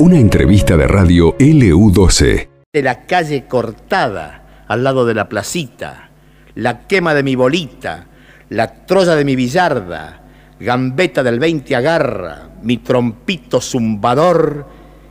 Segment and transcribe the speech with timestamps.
[0.00, 2.48] Una entrevista de radio LU12.
[2.72, 6.10] De la calle cortada, al lado de la placita,
[6.54, 8.06] la quema de mi bolita,
[8.48, 10.22] la troya de mi billarda,
[10.58, 14.66] gambeta del 20 agarra, mi trompito zumbador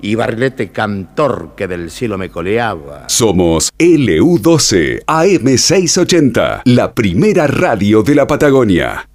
[0.00, 3.08] y barrilete cantor que del cielo me coleaba.
[3.08, 9.06] Somos LU12 AM680, la primera radio de la Patagonia.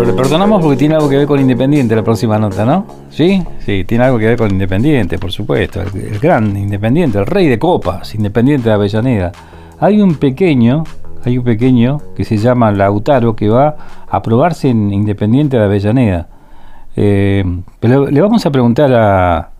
[0.00, 2.86] Pero le perdonamos porque tiene algo que ver con Independiente la próxima nota, ¿no?
[3.10, 3.44] ¿Sí?
[3.58, 5.82] Sí, tiene algo que ver con Independiente, por supuesto.
[5.82, 9.30] El, el gran Independiente, el rey de copas, Independiente de Avellaneda.
[9.78, 10.84] Hay un pequeño,
[11.22, 13.76] hay un pequeño que se llama Lautaro que va
[14.08, 16.28] a probarse en Independiente de Avellaneda.
[16.96, 17.44] Eh,
[17.78, 19.50] pero le vamos a preguntar a,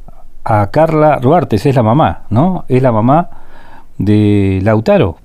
[0.43, 2.65] a Carla Ruartes, es la mamá, ¿no?
[2.67, 3.29] Es la mamá
[3.99, 5.19] de Lautaro.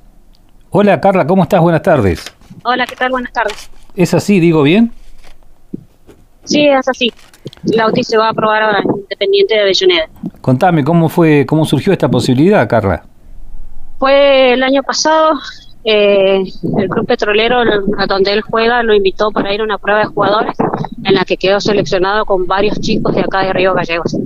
[0.71, 1.61] Hola Carla, ¿cómo estás?
[1.61, 2.35] Buenas tardes.
[2.65, 3.11] Hola, ¿qué tal?
[3.11, 3.70] Buenas tardes.
[3.95, 4.91] ¿Es así, digo bien?
[6.46, 7.12] Sí, es así.
[7.63, 10.05] Lauti se va a probar ahora en Independiente de Avellaneda.
[10.41, 13.04] Contame, ¿cómo fue, cómo surgió esta posibilidad, Carla?
[13.98, 15.34] Fue el año pasado,
[15.84, 16.43] eh,
[16.77, 17.60] el club petrolero
[17.98, 20.55] a donde él juega lo invitó para ir a una prueba de jugadores
[21.04, 24.18] en la que quedó seleccionado con varios chicos de acá de Río Gallegos.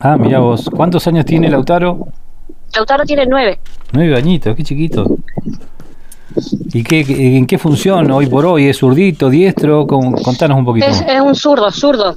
[0.00, 0.68] Ah, mira vos.
[0.74, 2.08] ¿Cuántos años tiene Lautaro?
[2.74, 3.60] Lautaro tiene nueve.
[3.92, 5.06] Nueve añitos, qué chiquito.
[6.72, 7.00] ¿Y qué,
[7.36, 8.68] en qué función hoy por hoy?
[8.68, 9.86] ¿Es zurdito, diestro?
[9.86, 10.86] Con- Contanos un poquito.
[10.86, 12.16] Es, es un zurdo, zurdo.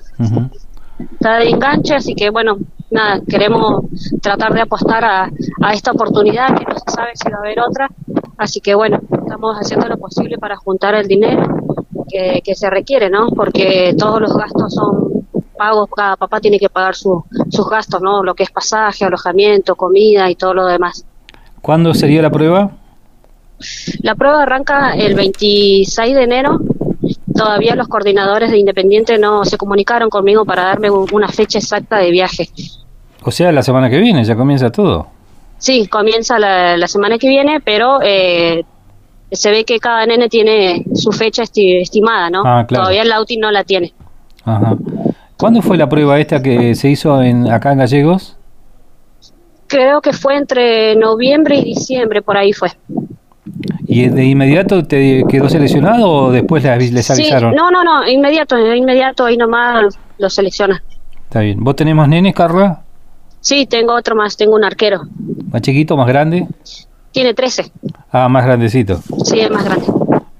[1.12, 2.58] Está de enganche, así que bueno,
[2.90, 3.84] nada, queremos
[4.22, 5.30] tratar de apostar a,
[5.62, 7.90] a esta oportunidad que no se sabe si va a haber otra.
[8.38, 11.44] Así que bueno, estamos haciendo lo posible para juntar el dinero
[12.10, 13.28] que, que se requiere, ¿no?
[13.30, 15.24] Porque todos los gastos son
[15.58, 18.24] pagos, cada papá tiene que pagar su- sus gastos, ¿no?
[18.24, 21.06] Lo que es pasaje, alojamiento, comida y todo lo demás.
[21.62, 22.72] ¿Cuándo sería la prueba?
[24.02, 26.60] La prueba arranca el 26 de enero.
[27.36, 31.98] Todavía los coordinadores de Independiente no se comunicaron conmigo para darme un- una fecha exacta
[31.98, 32.50] de viaje.
[33.24, 35.08] O sea, la semana que viene, ya comienza todo.
[35.58, 38.64] Sí, comienza la, la semana que viene, pero eh,
[39.32, 42.44] se ve que cada nene tiene su fecha esti- estimada, ¿no?
[42.46, 42.84] Ah, claro.
[42.84, 43.94] Todavía el Lauti no la tiene.
[44.44, 44.76] Ajá.
[45.38, 48.38] ¿Cuándo fue la prueba esta que se hizo en, acá en Gallegos?
[49.68, 52.70] Creo que fue entre noviembre y diciembre, por ahí fue.
[53.96, 57.56] ¿Y de inmediato te quedó seleccionado o después les, les Sí, avisaron?
[57.56, 60.84] no, no, no, inmediato, inmediato, ahí nomás lo selecciona.
[61.24, 61.64] Está bien.
[61.64, 62.82] ¿Vos tenés más nenes, Carla?
[63.40, 65.02] Sí, tengo otro más, tengo un arquero.
[65.52, 66.48] ¿Más chiquito, más grande?
[67.12, 67.72] Tiene 13,
[68.12, 69.00] Ah, más grandecito.
[69.24, 69.86] sí, es más grande.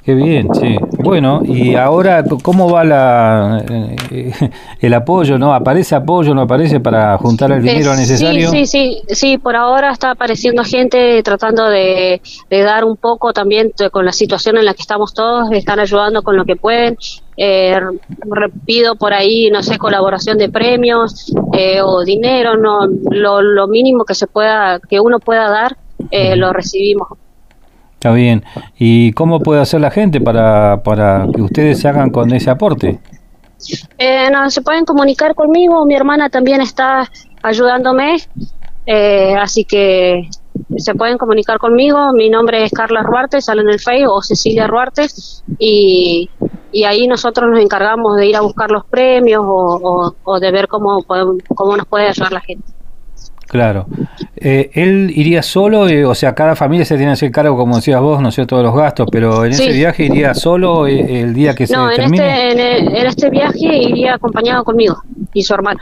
[0.06, 0.76] Qué bien, sí.
[1.00, 3.66] Bueno, y ahora, ¿cómo va la,
[4.12, 4.32] eh,
[4.80, 5.40] el apoyo?
[5.40, 6.36] ¿No aparece apoyo?
[6.36, 8.52] ¿No aparece para juntar el dinero Eh, necesario?
[8.52, 12.22] Sí, sí, sí, sí, por ahora está apareciendo gente tratando de,
[12.52, 16.22] de dar un poco también con la situación en la que estamos todos, están ayudando
[16.22, 16.98] con lo que pueden.
[17.36, 17.76] Eh,
[18.66, 24.06] pido por ahí, no sé, colaboración de premios eh, o dinero, no, lo, lo mínimo
[24.06, 25.76] que se pueda, que uno pueda dar,
[26.12, 27.08] eh, lo recibimos.
[28.06, 28.44] Está bien.
[28.78, 33.00] ¿Y cómo puede hacer la gente para, para que ustedes se hagan con ese aporte?
[33.98, 37.10] Eh, no, se pueden comunicar conmigo, mi hermana también está
[37.42, 38.18] ayudándome,
[38.86, 40.30] eh, así que
[40.78, 44.68] se pueden comunicar conmigo, mi nombre es Carla Ruarte, sale en el Facebook, o Cecilia
[44.68, 45.08] Ruarte,
[45.58, 46.30] y,
[46.72, 50.52] y ahí nosotros nos encargamos de ir a buscar los premios o, o- o de
[50.52, 52.72] ver cómo, podemos- cómo nos puede ayudar la gente.
[53.56, 53.86] Claro.
[54.36, 55.88] Eh, ¿Él iría solo?
[55.88, 58.46] Eh, o sea, cada familia se tiene que hacer cargo, como decías vos, no sé,
[58.46, 61.96] todos los gastos, pero en ese viaje iría solo eh, el día que No, se
[61.96, 62.50] en termine.
[62.50, 64.98] este, en, en este viaje iría acompañado conmigo
[65.34, 65.80] y su hermano.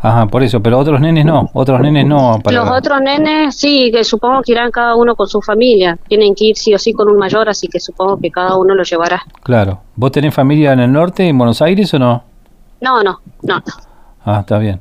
[0.00, 2.38] Ajá, por eso, pero otros nenes no, otros nenes no.
[2.44, 2.56] Para...
[2.62, 5.98] Los otros nenes, sí, que supongo que irán cada uno con su familia.
[6.06, 8.76] Tienen que ir sí o sí con un mayor, así que supongo que cada uno
[8.76, 9.20] lo llevará.
[9.42, 9.80] Claro.
[9.96, 12.22] ¿Vos tenés familia en el norte, en Buenos Aires o no?
[12.80, 13.60] No, no, no.
[14.24, 14.80] Ah, está bien.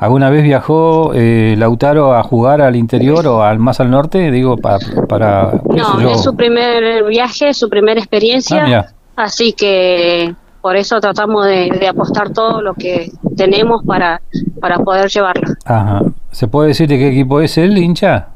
[0.00, 4.30] ¿Alguna vez viajó eh, Lautaro a jugar al interior o al más al norte?
[4.30, 4.78] Digo, pa-
[5.08, 5.60] para...
[5.68, 8.64] No, es su primer viaje, su primera Ah, experiencia.
[8.64, 8.92] mira.
[9.16, 14.22] así que por eso tratamos de, de apostar todo lo que tenemos para,
[14.60, 15.48] para poder llevarlo.
[15.66, 16.00] Ajá.
[16.32, 18.28] ¿Se puede decir de qué equipo es él, hincha?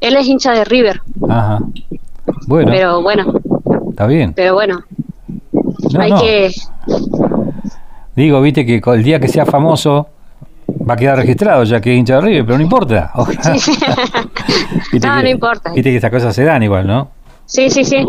[0.00, 1.60] Él es hincha de River, Ajá.
[2.48, 3.32] Bueno, pero bueno,
[3.90, 4.32] está bien.
[4.34, 4.80] pero bueno,
[5.92, 6.20] No, hay no.
[6.20, 6.50] que...
[8.16, 10.08] Digo, viste que el día que sea famoso
[10.88, 13.12] va a quedar registrado ya que es hincha de River, pero no importa.
[15.02, 15.72] No, no importa.
[15.72, 17.10] Viste que estas cosas se dan igual, ¿no?
[17.44, 18.06] Sí, sí, sí.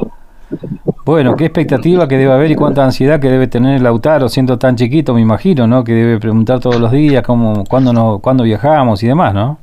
[1.05, 4.75] Bueno, qué expectativa que debe haber y cuánta ansiedad que debe tener Lautaro siendo tan
[4.75, 5.83] chiquito, me imagino, ¿no?
[5.83, 9.59] Que debe preguntar todos los días cómo, cuándo, no, cuándo viajamos y demás, ¿no?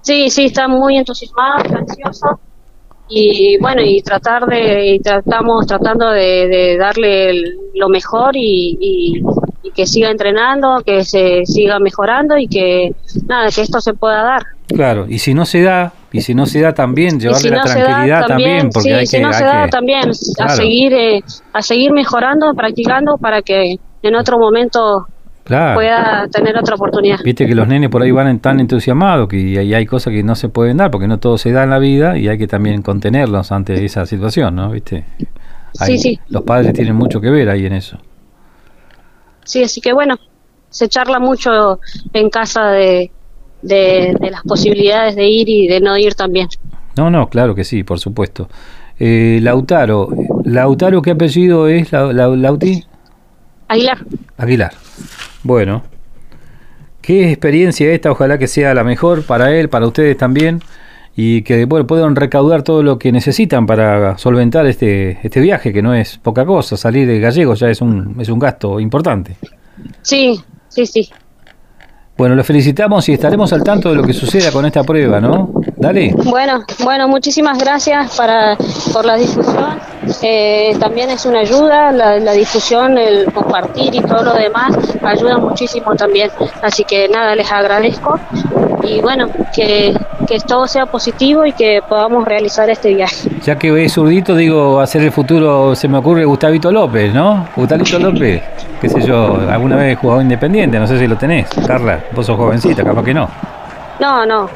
[0.00, 2.40] Sí, sí, está muy entusiasmado, está ansioso
[3.14, 7.32] y bueno, y tratar de, y tratamos tratando de, darle
[7.74, 9.22] lo mejor y,
[9.70, 12.94] que siga entrenando, que se siga mejorando y que
[13.26, 14.42] nada, que esto se pueda dar.
[14.68, 18.26] Claro, y si no se da, y si no se da también, llevarle la tranquilidad
[18.26, 21.22] también, porque hay si que, no se da también, a seguir, eh,
[21.52, 25.06] a seguir mejorando, practicando para que en otro momento
[25.44, 27.18] pueda tener otra oportunidad.
[27.24, 30.34] Viste que los nenes por ahí van tan entusiasmados que hay, hay cosas que no
[30.34, 32.82] se pueden dar porque no todo se da en la vida y hay que también
[32.82, 34.70] contenerlos ante esa situación, ¿no?
[34.70, 35.04] ¿Viste?
[35.72, 36.18] sí, sí.
[36.28, 37.98] Los padres tienen mucho que ver ahí en eso.
[39.44, 40.18] Sí, así que bueno,
[40.70, 41.80] se charla mucho
[42.12, 43.10] en casa de,
[43.62, 46.48] de, las posibilidades de ir y de no ir también.
[46.96, 48.48] No, no, claro que sí, por supuesto.
[48.98, 50.08] Eh, Lautaro,
[50.44, 52.84] Lautaro, ¿qué apellido es la, Lauti?
[53.68, 53.98] Aguilar.
[54.36, 54.72] Aguilar.
[55.42, 55.82] Bueno,
[57.00, 60.60] qué experiencia esta, ojalá que sea la mejor para él, para ustedes también,
[61.14, 65.82] y que bueno, puedan recaudar todo lo que necesitan para solventar este, este viaje, que
[65.82, 69.36] no es poca cosa, salir de Gallegos ya es un, es un gasto importante.
[70.02, 71.10] Sí, sí, sí.
[72.16, 75.50] Bueno, lo felicitamos y estaremos al tanto de lo que suceda con esta prueba, ¿no?
[75.76, 76.14] Dale.
[76.24, 78.56] Bueno, bueno, muchísimas gracias para,
[78.92, 79.80] por la difusión.
[80.22, 85.38] Eh, también es una ayuda, la, la, difusión, el compartir y todo lo demás ayuda
[85.38, 86.30] muchísimo también.
[86.60, 88.20] Así que nada, les agradezco
[88.82, 89.94] y bueno, que,
[90.26, 93.28] que todo sea positivo y que podamos realizar este viaje.
[93.42, 97.48] Ya que es zurdito, digo, hacer el futuro, se me ocurre Gustavito López, ¿no?
[97.54, 98.42] Gustavito López,
[98.80, 102.36] qué sé yo, alguna vez jugado independiente, no sé si lo tenés, Carla, vos sos
[102.36, 103.28] jovencita, capaz que no.
[104.00, 104.48] No, no.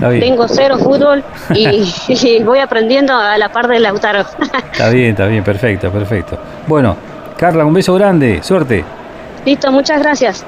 [0.00, 1.22] Tengo cero fútbol
[1.54, 4.24] y, voy aprendiendo a la par de Lautaro.
[4.72, 6.38] está bien, está bien, perfecto, perfecto.
[6.66, 6.96] Bueno,
[7.36, 8.84] Carla, un beso grande, suerte.
[9.44, 10.44] Listo, muchas gracias.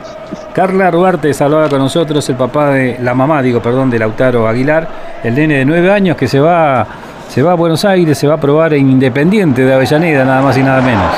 [0.54, 4.88] Carla Ruarte saludaba con nosotros, el papá de la mamá, digo, perdón, de Lautaro Aguilar,
[5.22, 6.86] el nene de nueve años que se va,
[7.28, 10.56] se va a Buenos Aires, se va a probar en Independiente de Avellaneda, nada más
[10.56, 11.12] y nada menos.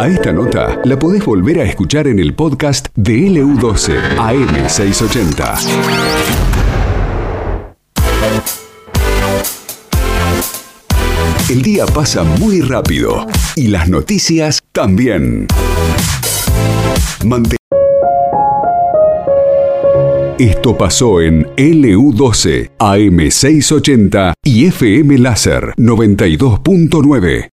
[0.00, 6.51] A esta nota la podés volver a escuchar en el podcast de LU12 AM680.
[11.52, 13.26] El día pasa muy rápido
[13.56, 15.46] y las noticias también.
[20.38, 27.48] Esto pasó en LU12, AM680 y FM Láser 92.9.